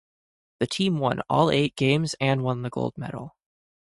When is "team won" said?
0.65-1.21